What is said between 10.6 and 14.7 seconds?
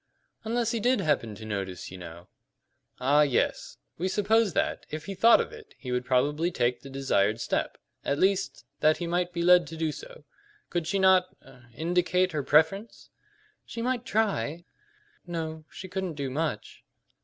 Could she not er indicate her preference?" "She might try